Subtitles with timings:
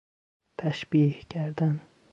[0.57, 1.81] تشبیه کردن